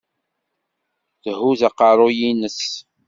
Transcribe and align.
Thuzz 1.23 1.61
aqerru-ines. 1.67 2.61